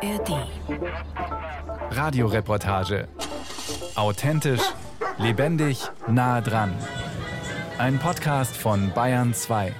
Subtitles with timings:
[0.00, 0.46] ARD.
[1.90, 3.08] Radioreportage.
[3.96, 4.62] Authentisch,
[5.18, 6.72] lebendig, nah dran.
[7.78, 9.74] Ein Podcast von Bayern 2.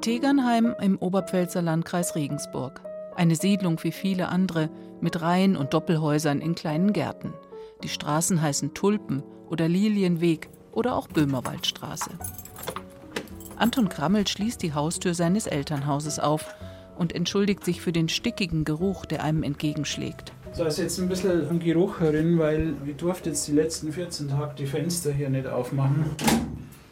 [0.00, 2.80] Tegernheim im Oberpfälzer Landkreis Regensburg.
[3.16, 4.70] Eine Siedlung wie viele andere
[5.00, 7.34] mit Reihen und Doppelhäusern in kleinen Gärten.
[7.82, 12.10] Die Straßen heißen Tulpen oder Lilienweg oder auch Böhmerwaldstraße.
[13.56, 16.46] Anton Krammel schließt die Haustür seines Elternhauses auf
[16.96, 20.32] und entschuldigt sich für den stickigen Geruch, der einem entgegenschlägt.
[20.56, 24.28] Da ist jetzt ein bisschen ein Geruch herin, weil ich durfte jetzt die letzten 14
[24.28, 26.16] Tage die Fenster hier nicht aufmachen.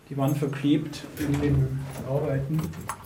[0.08, 2.60] Die waren verklebt in den Arbeiten.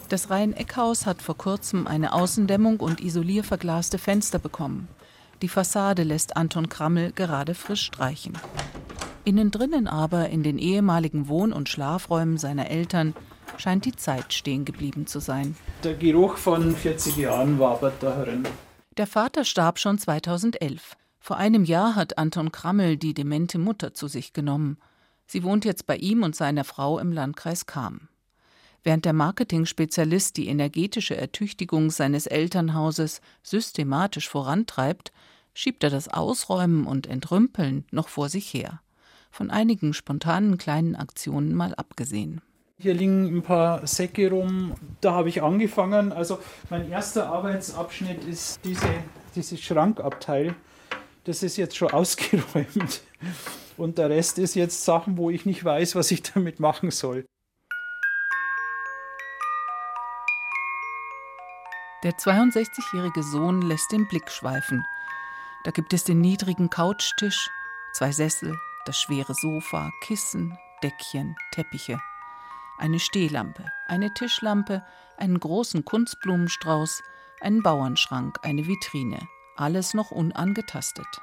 [0.08, 4.88] Das Rhein-Eckhaus hat vor kurzem eine Außendämmung und isolierverglaste Fenster bekommen.
[5.40, 8.34] Die Fassade lässt Anton Krammel gerade frisch streichen.
[9.24, 13.14] Innen drinnen aber, in den ehemaligen Wohn- und Schlafräumen seiner Eltern,
[13.56, 15.54] scheint die Zeit stehen geblieben zu sein.
[15.84, 18.44] Der Geruch von 40 Jahren wabert da herin.
[18.96, 20.96] Der Vater starb schon 2011.
[21.20, 24.78] Vor einem Jahr hat Anton Krammel die demente Mutter zu sich genommen.
[25.26, 28.08] Sie wohnt jetzt bei ihm und seiner Frau im Landkreis Cham.
[28.82, 35.12] Während der Marketing-Spezialist die energetische Ertüchtigung seines Elternhauses systematisch vorantreibt,
[35.54, 38.80] schiebt er das Ausräumen und Entrümpeln noch vor sich her.
[39.32, 42.42] Von einigen spontanen kleinen Aktionen mal abgesehen.
[42.78, 44.74] Hier liegen ein paar Säcke rum.
[45.00, 46.12] Da habe ich angefangen.
[46.12, 46.38] Also
[46.68, 48.90] mein erster Arbeitsabschnitt ist diese,
[49.34, 50.54] dieses Schrankabteil.
[51.24, 53.00] Das ist jetzt schon ausgeräumt.
[53.78, 57.24] Und der Rest ist jetzt Sachen, wo ich nicht weiß, was ich damit machen soll.
[62.04, 64.84] Der 62-jährige Sohn lässt den Blick schweifen.
[65.64, 67.48] Da gibt es den niedrigen Couchtisch,
[67.94, 72.00] zwei Sessel, das schwere Sofa, Kissen, Deckchen, Teppiche.
[72.78, 74.82] Eine Stehlampe, eine Tischlampe,
[75.16, 77.02] einen großen Kunstblumenstrauß,
[77.40, 79.28] einen Bauernschrank, eine Vitrine.
[79.56, 81.20] Alles noch unangetastet.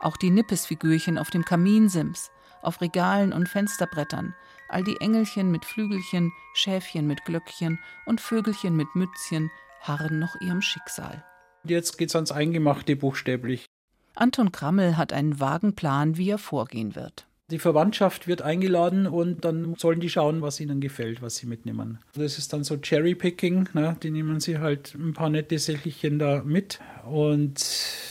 [0.00, 2.30] Auch die Nippesfigürchen auf dem Kaminsims,
[2.62, 4.34] auf Regalen und Fensterbrettern,
[4.68, 9.50] all die Engelchen mit Flügelchen, Schäfchen mit Glöckchen und Vögelchen mit Mützchen
[9.80, 11.24] harren noch ihrem Schicksal.
[11.64, 13.66] Jetzt geht's ans Eingemachte buchstäblich.
[14.14, 17.26] Anton Krammel hat einen vagen Plan, wie er vorgehen wird.
[17.50, 21.98] Die Verwandtschaft wird eingeladen und dann sollen die schauen, was ihnen gefällt, was sie mitnehmen.
[22.14, 23.96] Das ist dann so Cherry-Picking, ne?
[24.02, 27.62] die nehmen sie halt ein paar nette Sächelchen da mit und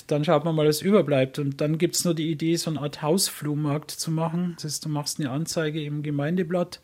[0.05, 1.39] dann schaut man mal, was überbleibt.
[1.39, 4.53] Und dann gibt es nur die Idee, so eine Art Hausflohmarkt zu machen.
[4.57, 6.79] Das heißt, du machst eine Anzeige im Gemeindeblatt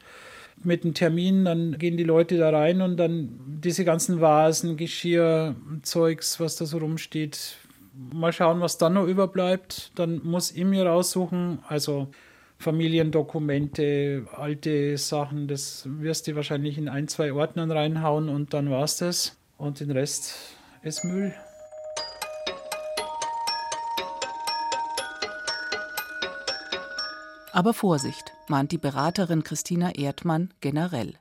[0.63, 5.55] mit einem Termin, dann gehen die Leute da rein und dann diese ganzen Vasen, Geschirr,
[5.83, 7.57] Zeugs, was da so rumsteht,
[8.13, 9.91] mal schauen, was dann noch überbleibt.
[9.95, 12.07] Dann muss ich mir raussuchen, also
[12.57, 18.97] Familiendokumente, alte Sachen, das wirst du wahrscheinlich in ein, zwei Ordnern reinhauen und dann war's
[18.97, 19.37] das.
[19.57, 20.35] Und den Rest
[20.83, 21.33] ist Müll.
[27.51, 31.15] Aber Vorsicht, mahnt die Beraterin Christina Erdmann generell.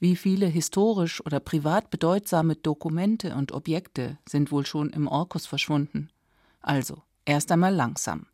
[0.00, 6.10] Wie viele historisch oder privat bedeutsame Dokumente und Objekte sind wohl schon im Orkus verschwunden?
[6.68, 8.26] Also, erst einmal langsam.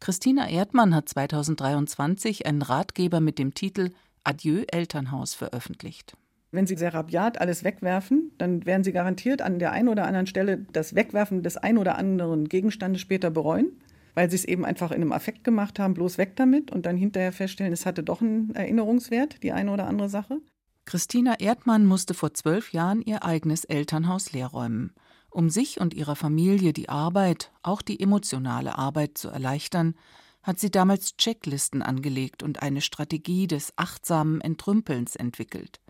[0.00, 3.90] Christina Erdmann hat 2023 einen Ratgeber mit dem Titel
[4.24, 6.16] Adieu Elternhaus veröffentlicht.
[6.50, 10.26] Wenn Sie sehr rabiat alles wegwerfen, dann werden Sie garantiert an der einen oder anderen
[10.26, 13.78] Stelle das Wegwerfen des ein oder anderen Gegenstandes später bereuen,
[14.14, 16.96] weil Sie es eben einfach in einem Affekt gemacht haben, bloß weg damit und dann
[16.96, 20.40] hinterher feststellen, es hatte doch einen Erinnerungswert, die eine oder andere Sache.
[20.86, 24.94] Christina Erdmann musste vor zwölf Jahren ihr eigenes Elternhaus leerräumen.
[25.34, 29.96] Um sich und ihrer Familie die Arbeit, auch die emotionale Arbeit zu erleichtern,
[30.44, 35.80] hat sie damals Checklisten angelegt und eine Strategie des achtsamen Entrümpelns entwickelt.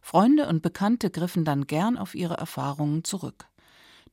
[0.00, 3.46] Freunde und Bekannte griffen dann gern auf ihre Erfahrungen zurück.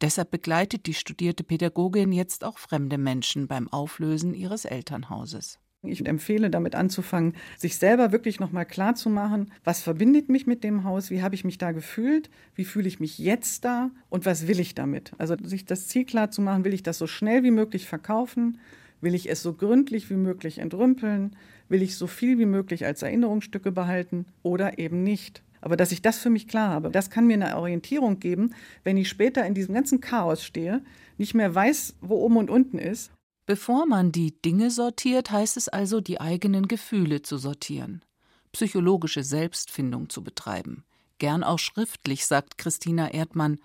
[0.02, 5.58] Deshalb begleitet die studierte Pädagogin jetzt auch fremde Menschen beim Auflösen ihres Elternhauses.
[5.88, 10.64] Ich empfehle damit anzufangen, sich selber wirklich nochmal klar zu machen, was verbindet mich mit
[10.64, 14.26] dem Haus, wie habe ich mich da gefühlt, wie fühle ich mich jetzt da und
[14.26, 15.14] was will ich damit.
[15.18, 18.58] Also sich das Ziel klar zu machen, will ich das so schnell wie möglich verkaufen,
[19.02, 21.36] will ich es so gründlich wie möglich entrümpeln,
[21.70, 25.42] will ich so viel wie möglich als Erinnerungsstücke behalten oder eben nicht.
[25.62, 28.52] Aber dass ich das für mich klar habe, das kann mir eine Orientierung geben,
[28.84, 30.84] wenn ich später in diesem ganzen Chaos stehe,
[31.18, 33.12] nicht mehr weiß, wo oben und unten ist
[33.48, 38.02] Bevor man die Dinge sortiert, heißt es also, die eigenen Gefühle zu sortieren,
[38.52, 40.84] psychologische Selbstfindung zu betreiben.
[41.20, 43.60] Gern auch schriftlich, sagt Christina Erdmann.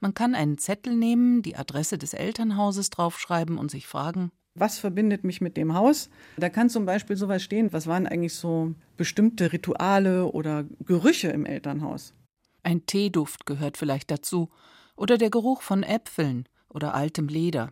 [0.00, 5.22] Man kann einen Zettel nehmen, die Adresse des Elternhauses draufschreiben und sich fragen, Was verbindet
[5.22, 6.08] mich mit dem Haus?
[6.38, 11.44] Da kann zum Beispiel sowas stehen, was waren eigentlich so bestimmte Rituale oder Gerüche im
[11.44, 12.14] Elternhaus?
[12.62, 14.48] Ein Teeduft gehört vielleicht dazu
[14.96, 17.70] oder der Geruch von Äpfeln oder altem Leder.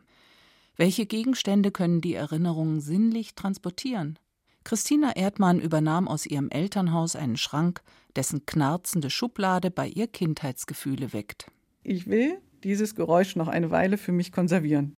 [0.76, 4.18] Welche Gegenstände können die Erinnerungen sinnlich transportieren?
[4.64, 7.82] Christina Erdmann übernahm aus ihrem Elternhaus einen Schrank,
[8.16, 11.46] dessen knarzende Schublade bei ihr Kindheitsgefühle weckt.
[11.84, 14.94] Ich will dieses Geräusch noch eine Weile für mich konservieren.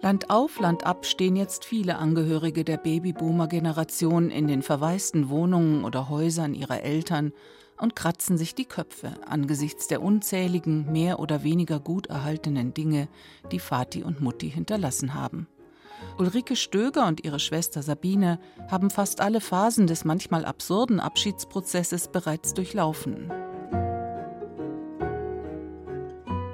[0.00, 6.08] Land auf, Land ab stehen jetzt viele Angehörige der Babyboomer-Generation in den verwaisten Wohnungen oder
[6.08, 7.32] Häusern ihrer Eltern
[7.78, 13.08] und kratzen sich die Köpfe angesichts der unzähligen, mehr oder weniger gut erhaltenen Dinge,
[13.52, 15.46] die Vati und Mutti hinterlassen haben.
[16.18, 18.38] Ulrike Stöger und ihre Schwester Sabine
[18.70, 23.32] haben fast alle Phasen des manchmal absurden Abschiedsprozesses bereits durchlaufen.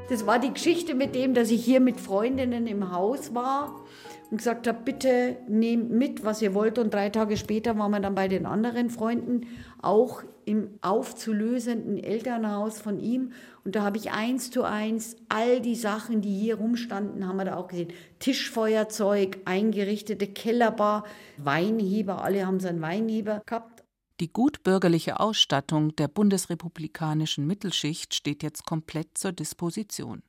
[0.09, 3.85] Das war die Geschichte mit dem, dass ich hier mit Freundinnen im Haus war
[4.31, 6.79] und gesagt habe, bitte nehmt mit, was ihr wollt.
[6.79, 9.47] Und drei Tage später waren wir dann bei den anderen Freunden,
[9.81, 13.31] auch im aufzulösenden Elternhaus von ihm.
[13.65, 17.45] Und da habe ich eins zu eins all die Sachen, die hier rumstanden, haben wir
[17.45, 17.93] da auch gesehen.
[18.19, 21.05] Tischfeuerzeug, eingerichtete Kellerbar,
[21.37, 23.85] Weinheber, alle haben so einen Weinheber gehabt.
[24.19, 30.23] Die gutbürgerliche Ausstattung der bundesrepublikanischen Mittelschicht steht jetzt komplett zur Disposition.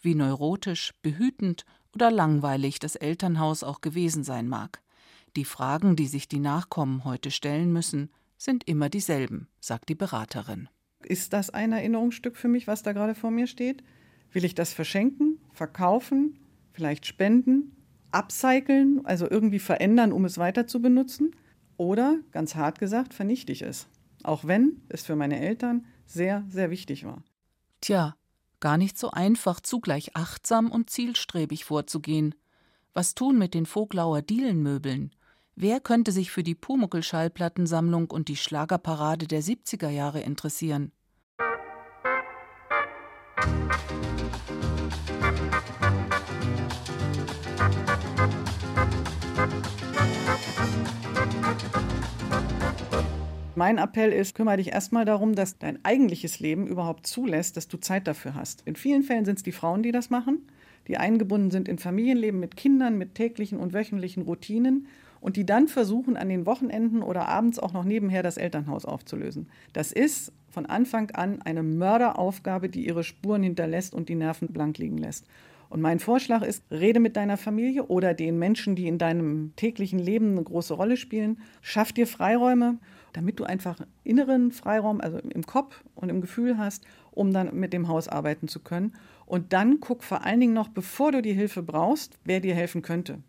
[0.00, 4.80] Wie neurotisch, behütend oder langweilig das Elternhaus auch gewesen sein mag.
[5.34, 10.68] Die Fragen, die sich die Nachkommen heute stellen müssen, sind immer dieselben, sagt die Beraterin.
[11.02, 13.82] Ist das ein Erinnerungsstück für mich, was da gerade vor mir steht?
[14.32, 16.38] Will ich das verschenken, verkaufen,
[16.72, 17.76] vielleicht spenden,
[18.12, 21.34] upcyclen, also irgendwie verändern, um es weiter zu benutzen?
[21.76, 23.86] Oder, ganz hart gesagt, vernichte ich es.
[24.22, 27.22] Auch wenn es für meine Eltern sehr, sehr wichtig war.
[27.80, 28.16] Tja,
[28.60, 32.34] gar nicht so einfach, zugleich achtsam und zielstrebig vorzugehen.
[32.94, 35.14] Was tun mit den Voglauer Dielenmöbeln?
[35.58, 40.92] Wer könnte sich für die Pumuckl-Schallplattensammlung und die Schlagerparade der 70er Jahre interessieren?
[53.54, 57.78] Mein Appell ist, kümmere dich erstmal darum, dass dein eigentliches Leben überhaupt zulässt, dass du
[57.78, 58.60] Zeit dafür hast.
[58.66, 60.46] In vielen Fällen sind es die Frauen, die das machen,
[60.86, 64.86] die eingebunden sind in Familienleben mit Kindern, mit täglichen und wöchentlichen Routinen
[65.26, 69.48] und die dann versuchen, an den Wochenenden oder abends auch noch nebenher das Elternhaus aufzulösen.
[69.72, 74.78] Das ist von Anfang an eine Mörderaufgabe, die ihre Spuren hinterlässt und die Nerven blank
[74.78, 75.26] liegen lässt.
[75.68, 79.98] Und mein Vorschlag ist, rede mit deiner Familie oder den Menschen, die in deinem täglichen
[79.98, 81.40] Leben eine große Rolle spielen.
[81.60, 82.78] Schaff dir Freiräume
[83.16, 87.72] damit du einfach inneren Freiraum, also im Kopf und im Gefühl hast, um dann mit
[87.72, 88.92] dem Haus arbeiten zu können.
[89.24, 92.82] Und dann guck vor allen Dingen noch, bevor du die Hilfe brauchst, wer dir helfen
[92.82, 93.22] könnte.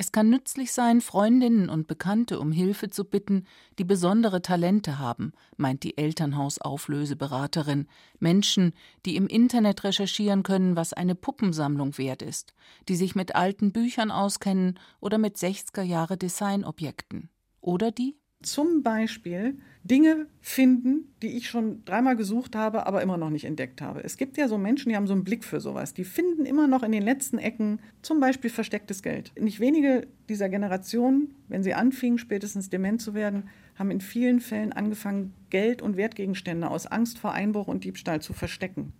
[0.00, 3.46] Es kann nützlich sein, Freundinnen und Bekannte um Hilfe zu bitten,
[3.80, 7.88] die besondere Talente haben, meint die Elternhausauflöseberaterin.
[8.20, 8.74] Menschen,
[9.04, 12.54] die im Internet recherchieren können, was eine Puppensammlung wert ist,
[12.88, 17.28] die sich mit alten Büchern auskennen oder mit 60er Jahre Designobjekten.
[17.60, 23.30] Oder die zum Beispiel Dinge finden, die ich schon dreimal gesucht habe, aber immer noch
[23.30, 24.04] nicht entdeckt habe.
[24.04, 25.94] Es gibt ja so Menschen, die haben so einen Blick für sowas.
[25.94, 29.32] Die finden immer noch in den letzten Ecken zum Beispiel verstecktes Geld.
[29.38, 34.72] Nicht wenige dieser Generationen, wenn sie anfingen, spätestens dement zu werden, haben in vielen Fällen
[34.72, 38.92] angefangen, Geld und Wertgegenstände aus Angst vor Einbruch und Diebstahl zu verstecken.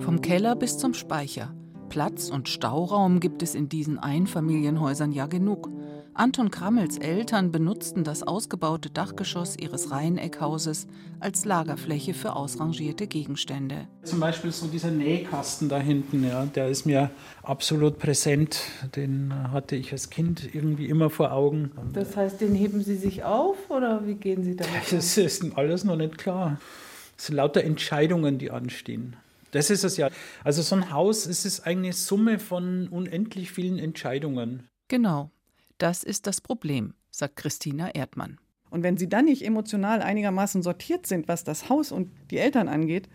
[0.00, 1.54] Vom Keller bis zum Speicher.
[1.88, 5.70] Platz und Stauraum gibt es in diesen Einfamilienhäusern ja genug.
[6.18, 10.86] Anton Krammels Eltern benutzten das ausgebaute Dachgeschoss ihres Reiheneckhauses
[11.20, 13.86] als Lagerfläche für ausrangierte Gegenstände.
[14.02, 17.10] Zum Beispiel so dieser Nähkasten da hinten, ja, der ist mir
[17.42, 18.60] absolut präsent.
[18.96, 21.70] Den hatte ich als Kind irgendwie immer vor Augen.
[21.92, 24.90] Das heißt, den heben Sie sich auf oder wie gehen Sie damit?
[24.90, 26.58] Das ist alles noch nicht klar.
[27.18, 29.16] Es sind lauter Entscheidungen, die anstehen.
[29.56, 30.10] Das ist es ja.
[30.44, 34.68] Also so ein Haus ist es eine Summe von unendlich vielen Entscheidungen.
[34.88, 35.30] Genau.
[35.78, 38.38] Das ist das Problem, sagt Christina Erdmann.
[38.68, 42.68] Und wenn Sie dann nicht emotional einigermaßen sortiert sind, was das Haus und die Eltern
[42.68, 43.08] angeht,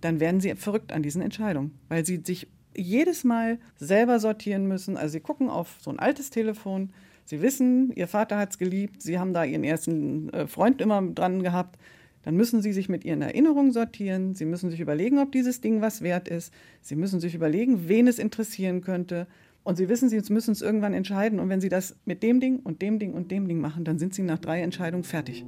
[0.00, 4.96] dann werden Sie verrückt an diesen Entscheidungen, weil Sie sich jedes Mal selber sortieren müssen.
[4.96, 6.92] Also Sie gucken auf so ein altes Telefon,
[7.24, 11.02] Sie wissen, Ihr Vater hat es geliebt, Sie haben da Ihren ersten äh, Freund immer
[11.02, 11.76] dran gehabt
[12.22, 14.34] dann müssen Sie sich mit Ihren Erinnerungen sortieren.
[14.34, 16.52] Sie müssen sich überlegen, ob dieses Ding was wert ist.
[16.80, 19.26] Sie müssen sich überlegen, wen es interessieren könnte.
[19.62, 21.40] Und Sie wissen, Sie müssen es irgendwann entscheiden.
[21.40, 23.98] Und wenn Sie das mit dem Ding und dem Ding und dem Ding machen, dann
[23.98, 25.44] sind Sie nach drei Entscheidungen fertig.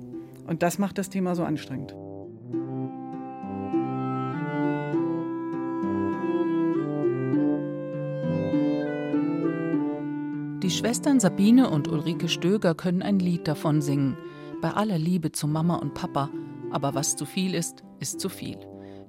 [0.46, 1.94] Und das macht das Thema so anstrengend.
[10.62, 14.16] Die Schwestern Sabine und Ulrike Stöger können ein Lied davon singen.
[14.60, 16.30] Bei aller Liebe zu Mama und Papa
[16.70, 18.58] aber was zu viel ist, ist zu viel.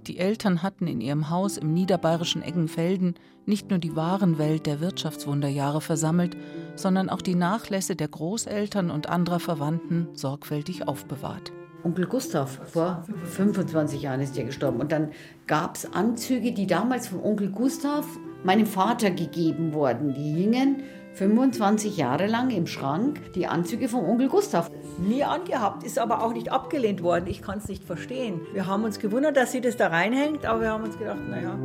[0.08, 3.16] Die Eltern hatten in ihrem Haus im niederbayerischen Eggenfelden
[3.46, 6.36] nicht nur die wahren Welt der Wirtschaftswunderjahre versammelt,
[6.76, 11.52] sondern auch die Nachlässe der Großeltern und anderer Verwandten sorgfältig aufbewahrt.
[11.84, 14.80] Onkel Gustav, vor 25 Jahren ist er gestorben.
[14.80, 15.12] Und dann
[15.48, 18.06] gab es Anzüge, die damals von Onkel Gustav
[18.44, 20.14] meinem Vater gegeben wurden.
[20.14, 24.70] Die hingen 25 Jahre lang im Schrank, die Anzüge vom Onkel Gustav.
[25.00, 27.28] Nie angehabt, ist aber auch nicht abgelehnt worden.
[27.28, 28.42] Ich kann es nicht verstehen.
[28.54, 31.58] Wir haben uns gewundert, dass sie das da reinhängt, aber wir haben uns gedacht, naja.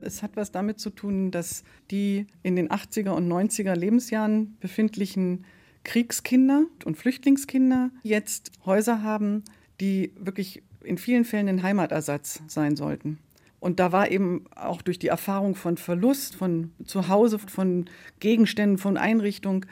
[0.00, 5.44] Es hat was damit zu tun, dass die in den 80er und 90er Lebensjahren befindlichen
[5.84, 9.44] Kriegskinder und Flüchtlingskinder jetzt Häuser haben,
[9.80, 13.18] die wirklich in vielen Fällen ein Heimatersatz sein sollten.
[13.62, 17.84] Und da war eben auch durch die Erfahrung von Verlust, von Zuhause, von
[18.18, 19.66] Gegenständen, von Einrichtung,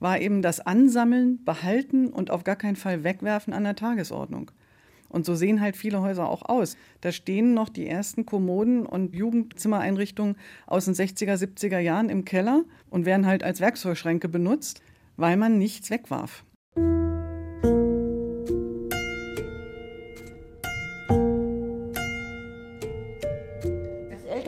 [0.00, 4.50] war eben das Ansammeln, Behalten und auf gar keinen Fall Wegwerfen an der Tagesordnung.
[5.08, 6.76] Und so sehen halt viele Häuser auch aus.
[7.02, 10.34] Da stehen noch die ersten Kommoden und Jugendzimmereinrichtungen
[10.66, 14.82] aus den 60er, 70er Jahren im Keller und werden halt als Werkzeugschränke benutzt,
[15.16, 16.42] weil man nichts wegwarf.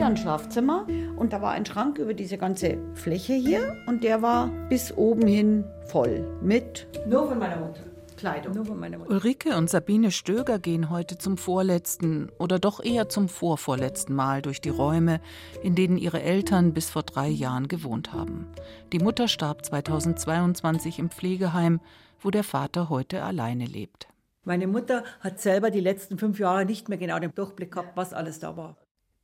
[0.09, 0.87] Elternschlafzimmer
[1.17, 5.27] und da war ein Schrank über diese ganze Fläche hier und der war bis oben
[5.27, 7.81] hin voll mit Nur von meiner Mutter.
[8.17, 8.55] Kleidung.
[8.55, 9.11] Nur von meiner Mutter.
[9.11, 14.61] Ulrike und Sabine Stöger gehen heute zum vorletzten oder doch eher zum vorvorletzten Mal durch
[14.61, 15.21] die Räume,
[15.61, 18.47] in denen ihre Eltern bis vor drei Jahren gewohnt haben.
[18.91, 21.81] Die Mutter starb 2022 im Pflegeheim,
[22.19, 24.07] wo der Vater heute alleine lebt.
[24.43, 28.11] Meine Mutter hat selber die letzten fünf Jahre nicht mehr genau den Durchblick gehabt, was
[28.13, 28.75] alles da war.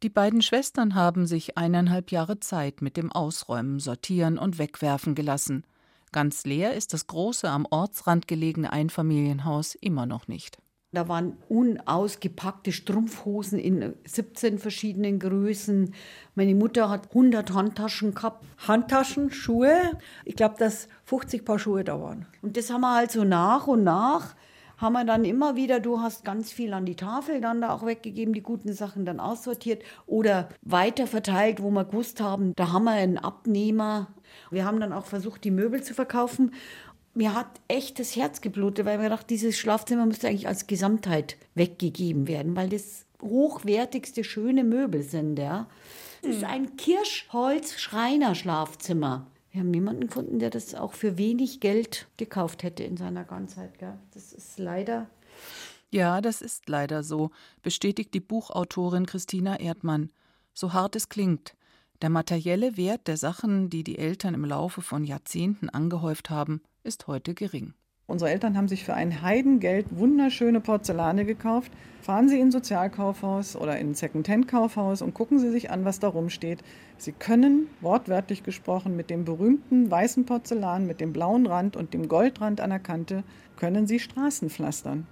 [0.04, 5.66] Die beiden Schwestern haben sich eineinhalb Jahre Zeit mit dem Ausräumen, Sortieren und Wegwerfen gelassen.
[6.12, 10.58] Ganz leer ist das große am Ortsrand gelegene Einfamilienhaus immer noch nicht.
[10.92, 15.94] Da waren unausgepackte Strumpfhosen in 17 verschiedenen Größen.
[16.36, 18.46] Meine Mutter hat 100 Handtaschen gehabt.
[18.66, 19.76] Handtaschen, Schuhe.
[20.24, 22.28] Ich glaube, dass 50 Paar Schuhe da waren.
[22.42, 24.36] Und das haben wir halt so nach und nach
[24.78, 27.86] haben wir dann immer wieder, du hast ganz viel an die Tafel dann da auch
[27.86, 32.86] weggegeben, die guten Sachen dann aussortiert oder weiter verteilt, wo wir gewusst haben, da haben
[32.86, 34.08] wir einen Abnehmer.
[34.52, 36.54] Wir haben dann auch versucht, die Möbel zu verkaufen.
[37.14, 41.38] Mir hat echt das Herz geblutet, weil mir gedacht, dieses Schlafzimmer müsste eigentlich als Gesamtheit
[41.54, 45.68] weggegeben werden, weil das hochwertigste, schöne Möbel sind, ja.
[46.22, 49.28] Das ist ein Kirschholz-Schreiner-Schlafzimmer.
[49.56, 53.80] Wir haben niemanden gefunden, der das auch für wenig Geld gekauft hätte in seiner Ganzheit.
[53.80, 53.98] Gell?
[54.14, 55.10] Das ist leider.
[55.92, 57.32] Ja, das ist leider so,
[57.62, 60.12] bestätigt die Buchautorin Christina Erdmann.
[60.54, 61.56] So hart es klingt.
[62.02, 67.08] Der materielle Wert der Sachen, die die Eltern im Laufe von Jahrzehnten angehäuft haben, ist
[67.08, 67.76] heute gering.
[68.08, 71.72] Unsere Eltern haben sich für ein Heidengeld wunderschöne Porzellane gekauft.
[72.04, 76.00] Fahren Sie in ein Sozialkaufhaus oder in ein Second-Hand-Kaufhaus und gucken Sie sich an, was
[76.00, 76.64] da rumsteht.
[77.00, 82.08] Sie können, wortwörtlich gesprochen, mit dem berühmten weißen Porzellan, mit dem blauen Rand und dem
[82.08, 83.24] Goldrand an der Kante,
[83.58, 85.08] können Sie Straßen pflastern.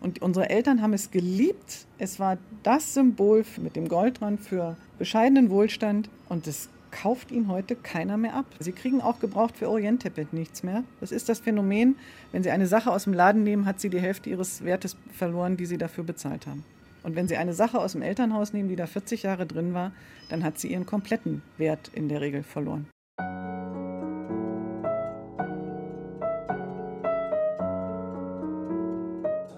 [0.00, 1.86] Und unsere Eltern haben es geliebt.
[1.98, 7.74] Es war das Symbol mit dem Goldrand für bescheidenen Wohlstand und es kauft ihn heute
[7.74, 8.46] keiner mehr ab.
[8.60, 10.84] Sie kriegen auch gebraucht für Orientteppich nichts mehr.
[11.00, 11.96] Das ist das Phänomen,
[12.32, 15.56] wenn Sie eine Sache aus dem Laden nehmen, hat sie die Hälfte ihres Wertes verloren,
[15.56, 16.64] die Sie dafür bezahlt haben.
[17.02, 19.92] Und wenn Sie eine Sache aus dem Elternhaus nehmen, die da 40 Jahre drin war,
[20.30, 22.88] dann hat sie ihren kompletten Wert in der Regel verloren.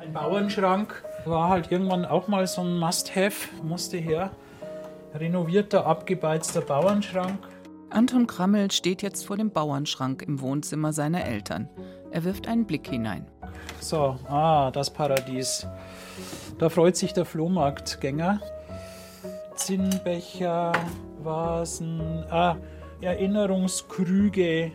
[0.01, 4.31] Ein Bauernschrank war halt irgendwann auch mal so ein Must-Have, musste her.
[5.21, 7.39] Renovierter, abgebeizter Bauernschrank.
[7.91, 11.69] Anton Krammel steht jetzt vor dem Bauernschrank im Wohnzimmer seiner Eltern.
[12.11, 13.27] Er wirft einen Blick hinein.
[13.81, 15.67] So, ah, das Paradies.
[16.59, 18.41] Da freut sich der Flohmarktgänger.
[19.55, 20.73] Zinnbecher,
[21.23, 22.57] Vasen, ah,
[23.01, 24.73] Erinnerungskrüge,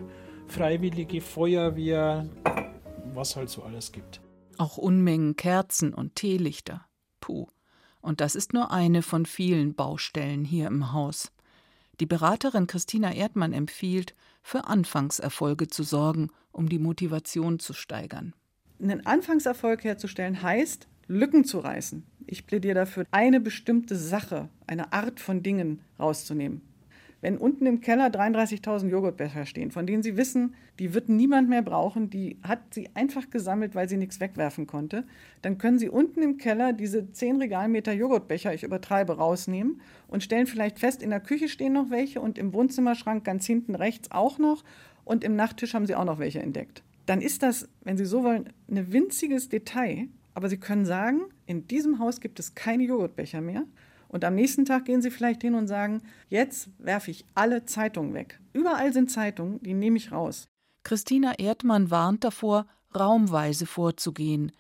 [0.48, 2.28] Freiwillige Feuerwehr,
[3.14, 4.22] was halt so alles gibt.
[4.58, 6.86] Auch Unmengen Kerzen und Teelichter.
[7.20, 7.48] Puh.
[8.02, 11.32] Und das ist nur eine von vielen Baustellen hier im Haus.
[12.00, 18.34] Die Beraterin Christina Erdmann empfiehlt, für Anfangserfolge zu sorgen, um die Motivation zu steigern.
[18.82, 22.04] Einen Anfangserfolg herzustellen heißt, Lücken zu reißen.
[22.26, 26.62] Ich plädiere dafür, eine bestimmte Sache, eine Art von Dingen rauszunehmen.
[27.22, 31.62] Wenn unten im Keller 33.000 Joghurtbecher stehen, von denen Sie wissen, die wird niemand mehr
[31.62, 35.06] brauchen, die hat sie einfach gesammelt, weil sie nichts wegwerfen konnte,
[35.42, 40.48] dann können Sie unten im Keller diese 10 Regalmeter Joghurtbecher, ich übertreibe, rausnehmen und stellen
[40.48, 44.40] vielleicht fest, in der Küche stehen noch welche und im Wohnzimmerschrank ganz hinten rechts auch
[44.40, 44.64] noch
[45.06, 46.84] und im Nachttisch haben Sie auch noch welche entdeckt.
[47.06, 51.68] Dann ist das, wenn Sie so wollen, ein winziges Detail, aber Sie können sagen, in
[51.68, 53.66] diesem Haus gibt es keine Joghurtbecher mehr
[54.12, 58.14] und am nächsten Tag gehen Sie vielleicht hin und sagen, jetzt werfe ich alle Zeitungen
[58.14, 58.42] weg.
[58.52, 60.50] Überall sind Zeitungen, die nehme ich raus.
[60.84, 64.52] Christina Erdmann warnt davor, raumweise vorzugehen.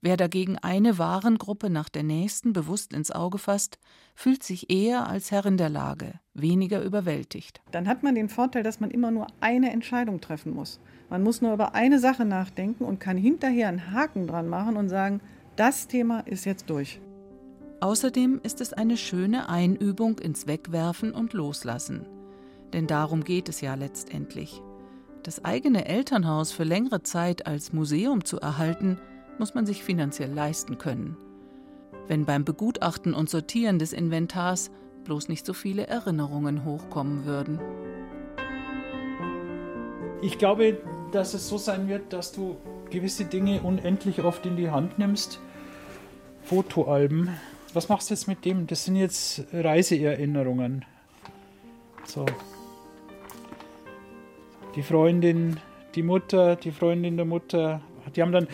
[0.00, 3.78] Wer dagegen eine Warengruppe nach der nächsten bewusst ins Auge fasst,
[4.16, 7.60] fühlt sich eher als Herrin der Lage, weniger überwältigt.
[7.70, 10.80] Dann hat man den Vorteil, dass man immer nur eine Entscheidung treffen muss.
[11.10, 14.88] Man muss nur über eine Sache nachdenken und kann hinterher einen Haken dran machen und
[14.88, 15.20] sagen,
[15.54, 17.00] das Thema ist jetzt durch.
[17.80, 22.06] Außerdem ist es eine schöne Einübung ins Wegwerfen und Loslassen.
[22.72, 24.62] Denn darum geht es ja letztendlich.
[25.22, 28.98] Das eigene Elternhaus für längere Zeit als Museum zu erhalten,
[29.38, 31.16] muss man sich finanziell leisten können.
[32.08, 34.70] Wenn beim Begutachten und Sortieren des Inventars
[35.04, 37.60] bloß nicht so viele Erinnerungen hochkommen würden.
[40.22, 40.78] Ich glaube,
[41.12, 42.56] dass es so sein wird, dass du
[42.90, 45.40] gewisse Dinge unendlich oft in die Hand nimmst.
[46.42, 47.30] Fotoalben,
[47.76, 48.66] was machst du jetzt mit dem?
[48.66, 50.86] Das sind jetzt Reiseerinnerungen.
[52.06, 52.24] So.
[54.74, 55.60] Die Freundin,
[55.94, 57.82] die Mutter, die Freundin der Mutter,
[58.14, 58.48] die haben dann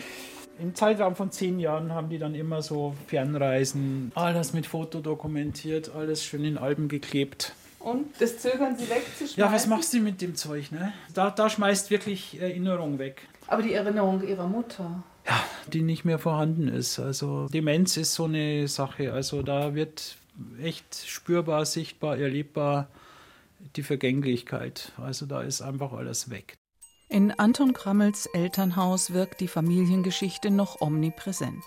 [0.59, 5.91] im Zeitraum von zehn Jahren haben die dann immer so Fernreisen, alles mit Foto dokumentiert,
[5.95, 7.55] alles schön in Alben geklebt.
[7.79, 9.39] Und das zögern sie wegzuschmeißen?
[9.39, 10.71] Ja, was machst du mit dem Zeug?
[10.71, 10.93] Ne?
[11.13, 13.21] Da, da schmeißt wirklich Erinnerung weg.
[13.47, 16.99] Aber die Erinnerung ihrer Mutter ja, die nicht mehr vorhanden ist.
[16.99, 19.13] Also Demenz ist so eine Sache.
[19.13, 20.17] Also da wird
[20.61, 22.87] echt spürbar, sichtbar, erlebbar
[23.75, 24.91] die Vergänglichkeit.
[24.97, 26.57] Also da ist einfach alles weg.
[27.09, 31.63] In Anton Krammels Elternhaus wirkt die Familiengeschichte noch omnipräsent.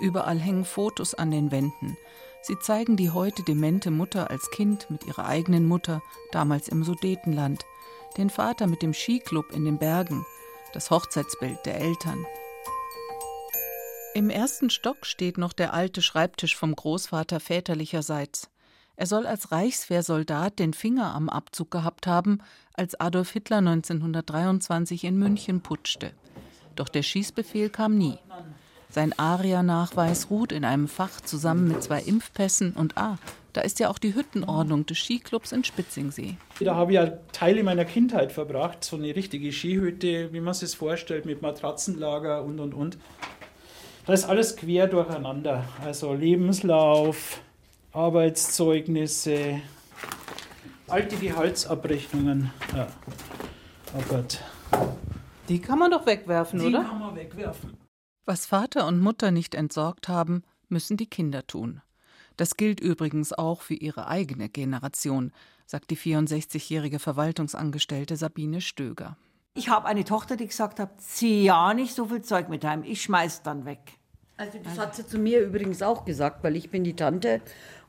[0.00, 1.96] Überall hängen Fotos an den Wänden.
[2.42, 6.02] Sie zeigen die heute demente Mutter als Kind mit ihrer eigenen Mutter,
[6.32, 7.64] damals im Sudetenland,
[8.18, 10.26] den Vater mit dem Skiclub in den Bergen,
[10.74, 12.26] das Hochzeitsbild der Eltern,
[14.14, 18.48] im ersten Stock steht noch der alte Schreibtisch vom Großvater väterlicherseits.
[18.96, 22.38] Er soll als Reichswehrsoldat den Finger am Abzug gehabt haben,
[22.74, 26.12] als Adolf Hitler 1923 in München putschte.
[26.76, 28.18] Doch der Schießbefehl kam nie.
[28.88, 33.18] Sein ARIA-Nachweis ruht in einem Fach zusammen mit zwei Impfpässen und ah,
[33.52, 36.36] da ist ja auch die Hüttenordnung des Skiclubs in Spitzingsee.
[36.60, 40.60] Da habe ich ja Teile meiner Kindheit verbracht, so eine richtige Skihütte, wie man es
[40.60, 42.98] sich vorstellt, mit Matratzenlager und und und.
[44.06, 45.64] Da ist alles quer durcheinander.
[45.82, 47.40] Also Lebenslauf,
[47.92, 49.62] Arbeitszeugnisse,
[50.88, 52.50] alte Gehaltsabrechnungen.
[52.76, 52.88] Ja.
[53.96, 54.40] Oh Gott.
[55.48, 56.80] Die kann man doch wegwerfen, Die oder?
[56.80, 57.76] Die kann man wegwerfen.
[58.26, 61.80] Was Vater und Mutter nicht entsorgt haben, müssen die Kinder tun.
[62.36, 65.32] Das gilt übrigens auch für ihre eigene Generation,
[65.66, 69.16] sagt die 64-jährige Verwaltungsangestellte Sabine Stöger.
[69.56, 72.82] Ich habe eine Tochter, die gesagt hat, zieh ja nicht so viel Zeug mit heim,
[72.82, 73.98] ich schmeiß dann weg.
[74.36, 77.40] Also das hat sie zu mir übrigens auch gesagt, weil ich bin die Tante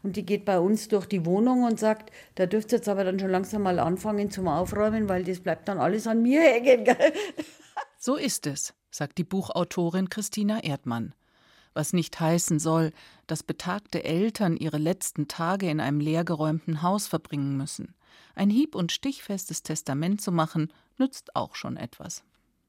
[0.03, 3.03] und die geht bei uns durch die Wohnung und sagt, da dürft ihr jetzt aber
[3.03, 6.85] dann schon langsam mal anfangen zum Aufräumen, weil das bleibt dann alles an mir hängen.
[7.97, 11.15] So ist es, sagt die Buchautorin Christina Erdmann.
[11.73, 12.91] Was nicht heißen soll,
[13.25, 17.95] dass betagte Eltern ihre letzten Tage in einem leergeräumten Haus verbringen müssen.
[18.35, 22.23] Ein hieb- und stichfestes Testament zu machen, nützt auch schon etwas.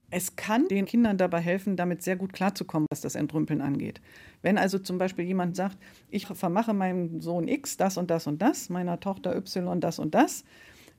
[0.08, 4.00] Es kann den Kindern dabei helfen, damit sehr gut klarzukommen, was das Entrümpeln angeht.
[4.40, 5.78] Wenn also zum Beispiel jemand sagt,
[6.10, 10.14] ich vermache meinem Sohn X das und das und das, meiner Tochter Y das und
[10.14, 10.44] das,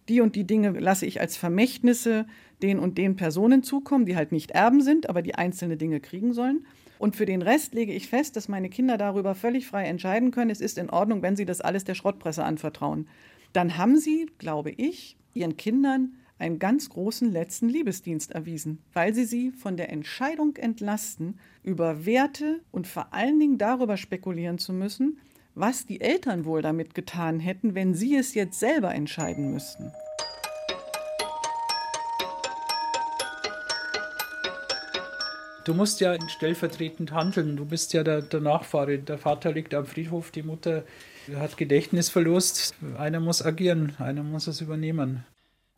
[0.09, 2.25] die und die Dinge lasse ich als Vermächtnisse
[2.61, 6.33] den und den Personen zukommen, die halt nicht Erben sind, aber die einzelne Dinge kriegen
[6.33, 6.65] sollen.
[6.99, 10.49] Und für den Rest lege ich fest, dass meine Kinder darüber völlig frei entscheiden können.
[10.49, 13.07] Es ist in Ordnung, wenn sie das alles der Schrottpresse anvertrauen.
[13.53, 19.25] Dann haben sie, glaube ich, ihren Kindern einen ganz großen letzten Liebesdienst erwiesen, weil sie
[19.25, 25.19] sie von der Entscheidung entlasten, über Werte und vor allen Dingen darüber spekulieren zu müssen,
[25.55, 29.91] was die Eltern wohl damit getan hätten, wenn sie es jetzt selber entscheiden müssten.
[35.67, 37.57] Du musst ja stellvertretend handeln.
[37.57, 38.99] Du bist ja der, der Nachfahre.
[38.99, 40.85] Der Vater liegt am Friedhof, die Mutter
[41.35, 42.73] hat Gedächtnisverlust.
[42.97, 45.25] Einer muss agieren, einer muss es übernehmen.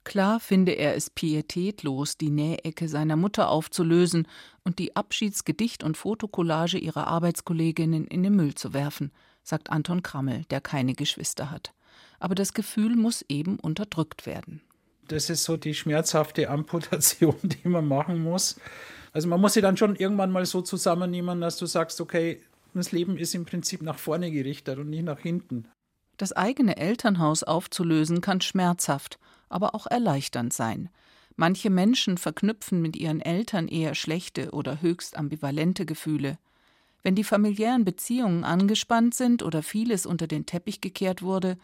[0.10, 4.28] Klar finde er es pietätlos, die Nähecke seiner Mutter aufzulösen
[4.64, 9.12] und die Abschiedsgedicht- und Fotokollage ihrer Arbeitskolleginnen in den Müll zu werfen,
[9.44, 11.76] sagt Anton Krammel, der keine Geschwister hat.
[12.20, 14.62] Aber das Gefühl muss eben unterdrückt werden.
[15.10, 18.60] Das ist so die schmerzhafte Amputation, die man machen muss.
[19.14, 22.42] Also man muss sie dann schon irgendwann mal so zusammennehmen, dass du sagst, okay,
[22.74, 25.68] das Leben ist im Prinzip nach vorne gerichtet und nicht nach hinten.
[26.18, 29.20] Das eigene Elternhaus aufzulösen kann schmerzhaft,
[29.50, 30.90] aber auch erleichternd sein.
[31.36, 36.38] Manche Menschen verknüpfen mit ihren Eltern eher schlechte oder höchst ambivalente Gefühle.
[37.02, 41.58] Wenn die familiären Beziehungen angespannt sind oder vieles unter den Teppich gekehrt wurde,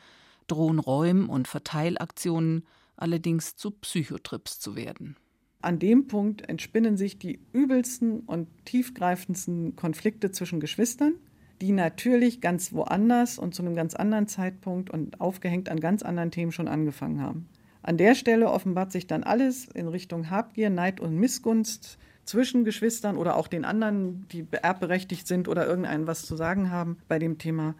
[0.48, 5.18] drohen Räum- und Verteilaktionen allerdings zu Psychotrips zu werden.
[5.62, 11.16] An dem Punkt entspinnen sich die übelsten und tiefgreifendsten Konflikte zwischen Geschwistern,
[11.60, 16.32] die natürlich ganz woanders und zu einem ganz anderen Zeitpunkt und aufgehängt an ganz anderen
[16.32, 17.50] Themen schon angefangen haben.
[17.88, 23.16] An der Stelle offenbart sich dann alles in Richtung Habgier, Neid und Missgunst zwischen Geschwistern
[23.16, 27.38] oder auch den anderen, die erbberechtigt sind oder irgendeinen was zu sagen haben bei dem
[27.38, 27.76] Thema.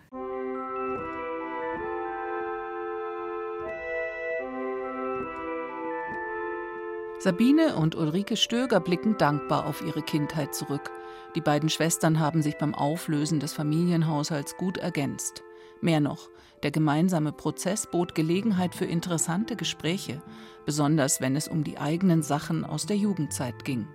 [7.18, 10.92] Sabine und Ulrike Stöger blicken dankbar auf ihre Kindheit zurück.
[11.34, 15.45] Die beiden Schwestern haben sich beim Auflösen des Familienhaushalts gut ergänzt.
[15.82, 16.30] Mehr noch,
[16.64, 20.22] der gemeinsame Prozess bot Gelegenheit für interessante Gespräche,
[20.66, 23.88] besonders wenn es um die eigenen Sachen aus der Jugendzeit ging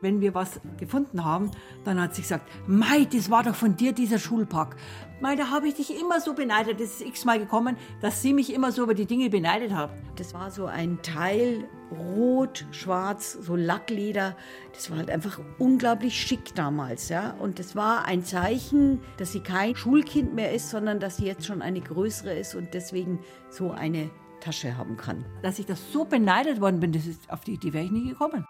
[0.00, 1.50] wenn wir was gefunden haben,
[1.84, 4.76] dann hat sie gesagt, Mai, das war doch von dir dieser Schulpack.
[5.20, 6.78] Mai, da habe ich dich immer so beneidet.
[6.78, 9.90] Das ist x-mal gekommen, dass sie mich immer so über die Dinge beneidet hat.
[10.16, 14.36] Das war so ein Teil, rot, schwarz, so Lackleder.
[14.74, 17.34] Das war halt einfach unglaublich schick damals, ja.
[17.38, 21.46] Und das war ein Zeichen, dass sie kein Schulkind mehr ist, sondern dass sie jetzt
[21.46, 25.24] schon eine größere ist und deswegen so eine Tasche haben kann.
[25.42, 28.08] Dass ich das so beneidet worden bin, das ist, auf die Idee wäre ich nie
[28.08, 28.46] gekommen.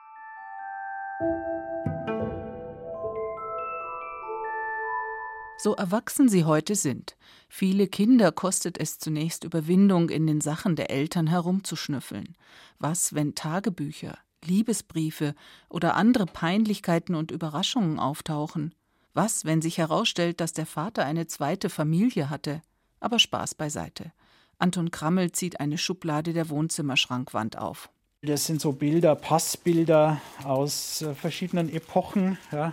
[5.67, 7.17] So erwachsen sie heute sind.
[7.49, 12.37] Viele Kinder kostet es zunächst Überwindung, in den Sachen der Eltern herumzuschnüffeln.
[12.79, 15.35] Was, wenn Tagebücher, Liebesbriefe
[15.69, 18.77] oder andere Peinlichkeiten und Überraschungen auftauchen?
[19.13, 22.63] Was, wenn sich herausstellt, dass der Vater eine zweite Familie hatte?
[23.01, 24.13] Aber Spaß beiseite.
[24.61, 27.91] Anton Krammel zieht eine Schublade der Wohnzimmerschrankwand auf.
[28.23, 32.39] Das sind so Bilder, Passbilder aus äh, verschiedenen Epochen.
[32.53, 32.73] Ja.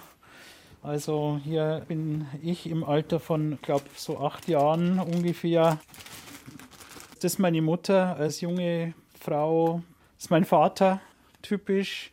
[0.83, 5.79] Also hier bin ich im Alter von, glaube so acht Jahren ungefähr.
[7.15, 9.81] Das ist meine Mutter als junge Frau.
[10.17, 10.99] Das ist mein Vater,
[11.41, 12.11] typisch.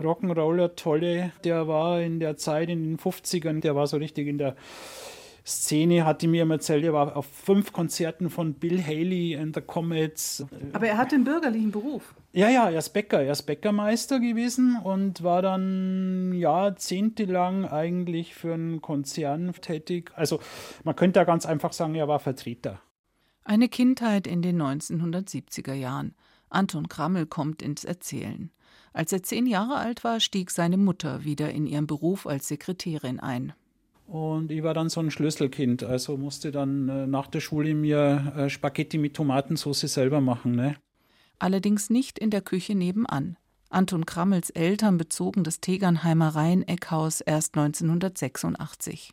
[0.00, 1.30] Rock'n'Roller, tolle.
[1.44, 4.56] Der war in der Zeit in den 50ern, der war so richtig in der
[5.46, 9.60] Szene, hat die mir erzählt, er war auf fünf Konzerten von Bill Haley and the
[9.60, 10.44] Comets.
[10.72, 12.14] Aber er hat den bürgerlichen Beruf.
[12.32, 18.54] Ja, ja, er ist Bäcker, er ist Bäckermeister gewesen und war dann jahrzehntelang eigentlich für
[18.54, 20.12] einen Konzern tätig.
[20.16, 20.40] Also
[20.82, 22.80] man könnte da ganz einfach sagen, er war Vertreter.
[23.44, 26.14] Eine Kindheit in den 1970er Jahren.
[26.48, 28.50] Anton Krammel kommt ins Erzählen.
[28.94, 33.20] Als er zehn Jahre alt war, stieg seine Mutter wieder in ihren Beruf als Sekretärin
[33.20, 33.52] ein.
[34.06, 38.34] Und ich war dann so ein Schlüsselkind, also musste dann äh, nach der Schule mir
[38.36, 40.52] äh, Spaghetti mit Tomatensauce selber machen.
[40.52, 40.76] Ne?
[41.38, 43.36] Allerdings nicht in der Küche nebenan.
[43.70, 49.12] Anton Krammels Eltern bezogen das Tegernheimer Rhein-Eckhaus erst 1986.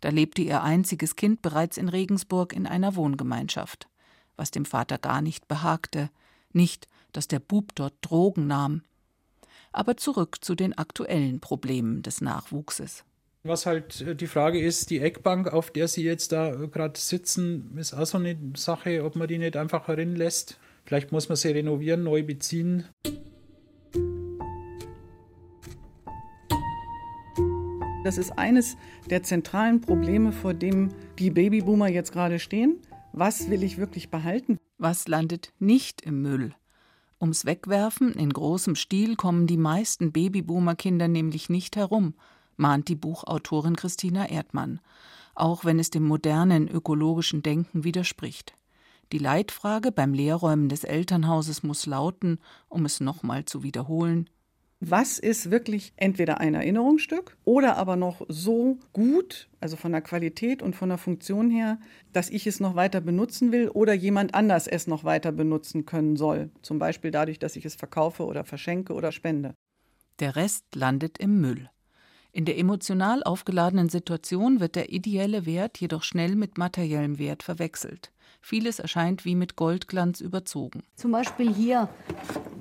[0.00, 3.88] Da lebte ihr einziges Kind bereits in Regensburg in einer Wohngemeinschaft.
[4.36, 6.10] Was dem Vater gar nicht behagte.
[6.52, 8.82] Nicht, dass der Bub dort Drogen nahm.
[9.72, 13.04] Aber zurück zu den aktuellen Problemen des Nachwuchses.
[13.48, 17.00] Was halt äh, die Frage ist, die Eckbank, auf der Sie jetzt da äh, gerade
[17.00, 20.60] sitzen, ist auch so eine Sache, ob man die nicht einfach herin lässt.
[20.84, 22.84] Vielleicht muss man sie renovieren, neu beziehen.
[28.04, 28.76] Das ist eines
[29.08, 32.76] der zentralen Probleme, vor dem die Babyboomer jetzt gerade stehen.
[33.14, 34.58] Was will ich wirklich behalten?
[34.76, 36.54] Was landet nicht im Müll?
[37.18, 42.12] Ums Wegwerfen in großem Stil kommen die meisten Babyboomer-Kinder nämlich nicht herum
[42.58, 44.80] mahnt die Buchautorin Christina Erdmann,
[45.34, 48.54] auch wenn es dem modernen ökologischen Denken widerspricht.
[49.12, 54.28] Die Leitfrage beim Leerräumen des Elternhauses muss lauten, um es nochmal zu wiederholen,
[54.80, 60.62] was ist wirklich entweder ein Erinnerungsstück oder aber noch so gut, also von der Qualität
[60.62, 61.80] und von der Funktion her,
[62.12, 66.14] dass ich es noch weiter benutzen will oder jemand anders es noch weiter benutzen können
[66.14, 66.50] soll.
[66.62, 69.54] Zum Beispiel dadurch, dass ich es verkaufe oder verschenke oder spende.
[70.20, 71.70] Der Rest landet im Müll.
[72.30, 78.12] In der emotional aufgeladenen Situation wird der ideelle Wert jedoch schnell mit materiellem Wert verwechselt.
[78.40, 80.82] Vieles erscheint wie mit Goldglanz überzogen.
[80.94, 81.88] Zum Beispiel hier,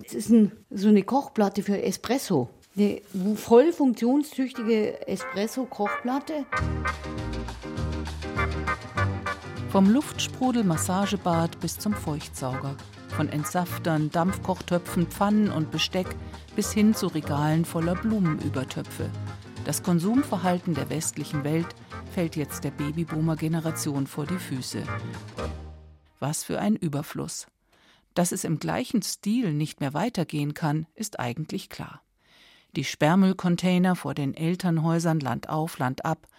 [0.03, 2.49] das ist ein, so eine Kochplatte für Espresso.
[2.77, 3.01] Eine
[3.35, 6.45] voll funktionstüchtige Espresso-Kochplatte.
[9.69, 12.75] Vom Luftsprudel-Massagebad bis zum Feuchtsauger.
[13.09, 16.07] Von Entsaftern, Dampfkochtöpfen, Pfannen und Besteck
[16.55, 19.09] bis hin zu Regalen voller Blumenübertöpfe.
[19.67, 21.67] Das Konsumverhalten der westlichen Welt
[22.13, 24.81] fällt jetzt der Babyboomer-Generation vor die Füße.
[26.21, 27.47] Was für ein Überfluss.
[28.13, 32.01] Dass es im gleichen Stil nicht mehr weitergehen kann, ist eigentlich klar.
[32.77, 36.29] Die Sperrmüllcontainer vor den Elternhäusern Land auf, Land ab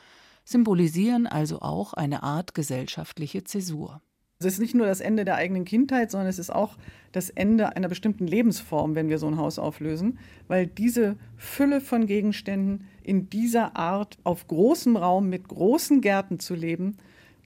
[0.46, 4.00] symbolisieren also auch eine Art gesellschaftliche Zäsur.
[4.40, 6.77] Es ist nicht nur das Ende der eigenen Kindheit, sondern es ist auch
[7.11, 12.07] das Ende einer bestimmten Lebensform, wenn wir so ein Haus auflösen, weil diese Fülle von
[12.07, 16.98] Gegenständen in dieser Art auf großem Raum mit großen Gärten zu leben,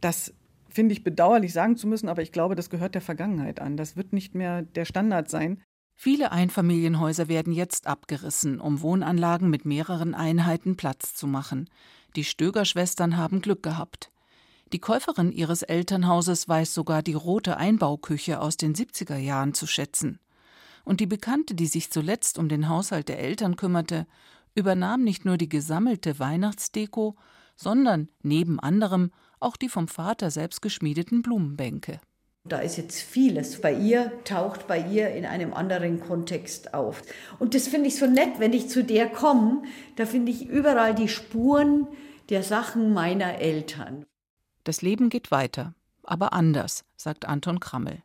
[0.03, 0.35] das
[0.69, 3.77] finde ich bedauerlich sagen zu müssen, aber ich glaube, das gehört der Vergangenheit an.
[3.79, 5.63] Das wird nicht mehr der Standard sein.
[5.95, 11.71] Viele Einfamilienhäuser werden jetzt abgerissen, um Wohnanlagen mit mehreren Einheiten Platz zu machen.
[12.17, 14.12] Die Stöger-Schwestern haben Glück gehabt.
[14.73, 20.19] Die Käuferin ihres Elternhauses weiß sogar die rote Einbauküche aus den 70er Jahren zu schätzen.
[20.85, 24.07] Und die Bekannte, die sich zuletzt um den Haushalt der Eltern kümmerte,
[24.55, 27.17] übernahm nicht nur die gesammelte Weihnachtsdeko,
[27.55, 32.01] sondern neben anderem auch die vom Vater selbst geschmiedeten Blumenbänke.
[32.49, 37.03] Da ist jetzt vieles bei ihr, taucht bei ihr in einem anderen Kontext auf.
[37.39, 39.63] Und das finde ich so nett, wenn ich zu der komme,
[39.97, 41.87] da finde ich überall die Spuren
[42.31, 44.07] der Sachen meiner Eltern.
[44.65, 48.03] Das Leben geht weiter, aber anders, sagt Anton Krammel.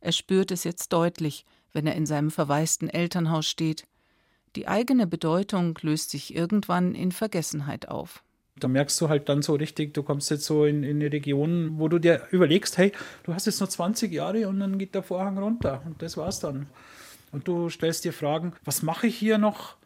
[0.00, 3.86] Er spürt es jetzt deutlich, wenn er in seinem verwaisten Elternhaus steht.
[4.56, 8.24] Die eigene Bedeutung löst sich irgendwann in Vergessenheit auf
[8.60, 11.78] da merkst du halt dann so richtig, du kommst jetzt so in, in eine Region,
[11.78, 12.92] wo du dir überlegst, hey,
[13.24, 16.40] du hast jetzt noch 20 Jahre und dann geht der Vorhang runter und das war's
[16.40, 16.66] dann.
[17.32, 19.76] Und du stellst dir Fragen, was mache ich hier noch?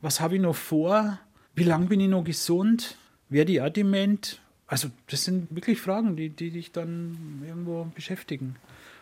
[0.00, 1.18] Was habe ich noch vor?
[1.54, 2.96] Wie lange bin ich noch gesund?
[3.28, 4.40] Werde ich auch dement?
[4.66, 8.56] Also das sind wirklich Fragen, die, die dich dann irgendwo beschäftigen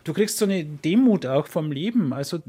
[0.05, 2.13] du kriegst so eine Demut auch vom Leben.
[2.13, 2.41] Also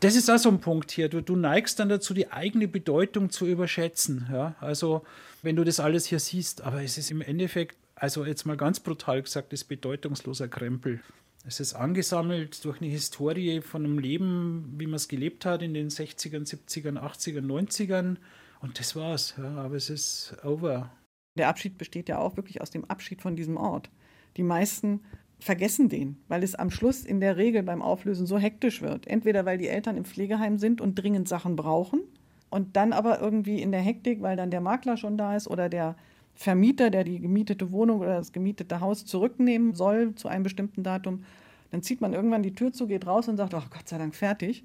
[0.00, 1.08] das ist auch so ein Punkt hier.
[1.08, 4.28] Du, du neigst dann dazu, die eigene Bedeutung zu überschätzen.
[4.30, 4.54] Ja?
[4.60, 5.04] Also
[5.42, 8.78] wenn du das alles hier siehst, aber es ist im Endeffekt, also jetzt mal ganz
[8.78, 11.00] brutal gesagt, das bedeutungsloser Krempel.
[11.44, 15.74] Es ist angesammelt durch eine Historie von einem Leben, wie man es gelebt hat in
[15.74, 18.16] den 60ern, 70ern, 80ern, 90ern.
[18.60, 19.34] Und das war's.
[19.36, 20.92] Ja, aber es ist over.
[21.38, 23.90] Der Abschied besteht ja auch wirklich aus dem Abschied von diesem Ort.
[24.36, 25.00] Die meisten
[25.38, 29.06] vergessen den, weil es am Schluss in der Regel beim Auflösen so hektisch wird.
[29.06, 32.02] Entweder weil die Eltern im Pflegeheim sind und dringend Sachen brauchen
[32.50, 35.68] und dann aber irgendwie in der Hektik, weil dann der Makler schon da ist oder
[35.68, 35.96] der
[36.34, 41.24] Vermieter, der die gemietete Wohnung oder das gemietete Haus zurücknehmen soll zu einem bestimmten Datum,
[41.70, 44.14] dann zieht man irgendwann die Tür zu, geht raus und sagt, ach Gott sei Dank
[44.14, 44.64] fertig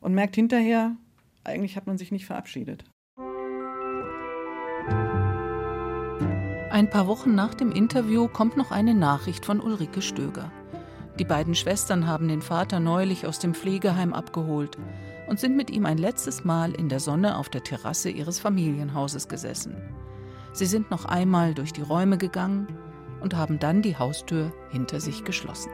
[0.00, 0.96] und merkt hinterher,
[1.44, 2.84] eigentlich hat man sich nicht verabschiedet.
[6.82, 10.50] Ein paar Wochen nach dem Interview kommt noch eine Nachricht von Ulrike Stöger.
[11.16, 14.76] Die beiden Schwestern haben den Vater neulich aus dem Pflegeheim abgeholt
[15.28, 19.28] und sind mit ihm ein letztes Mal in der Sonne auf der Terrasse ihres Familienhauses
[19.28, 19.76] gesessen.
[20.52, 22.66] Sie sind noch einmal durch die Räume gegangen
[23.20, 25.70] und haben dann die Haustür hinter sich geschlossen.